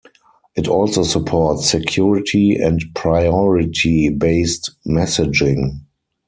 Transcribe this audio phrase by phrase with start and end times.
[0.55, 5.81] It also supports security and priority based messaging.